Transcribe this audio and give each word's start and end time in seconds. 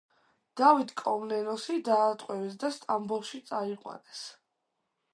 დავით 0.61 0.93
კომნენოსი 1.01 1.77
დაატყვევეს 1.91 2.57
და 2.65 2.75
სტამბოლში 2.79 3.45
წაიყვანეს. 3.53 4.27